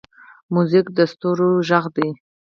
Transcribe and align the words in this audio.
موزیک 0.53 0.85
د 0.97 0.99
ستوریو 1.11 1.63
غږ 1.67 1.85
دی. 1.95 2.09